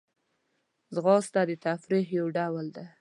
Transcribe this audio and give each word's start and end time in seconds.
ځغاسته 0.95 1.41
د 1.49 1.51
تفریح 1.65 2.07
یو 2.19 2.27
ډول 2.37 2.65
دی 2.75 2.85